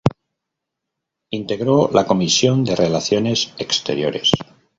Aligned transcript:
Integró 1.29 1.91
la 1.93 2.07
Comisión 2.07 2.63
de 2.63 2.75
Relaciones 2.75 3.53
Exteriores. 3.59 4.31